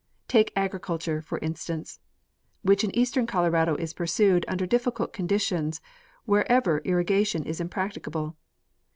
[0.27, 1.99] Take agriculture, for instance,
[2.63, 5.79] which in eastern Colorado is pursued under difficult conditions
[6.25, 8.35] wherever irrigation is impracticable.